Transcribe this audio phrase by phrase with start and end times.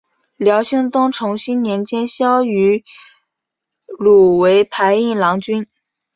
[0.37, 2.83] 辽兴宗重熙年间萧迂
[3.85, 5.67] 鲁为牌印郎君。